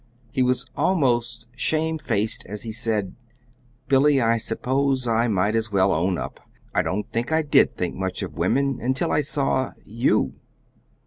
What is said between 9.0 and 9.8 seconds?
I saw